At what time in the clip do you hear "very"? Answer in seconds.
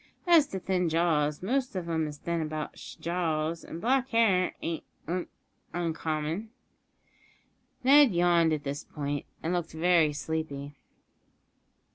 9.73-10.11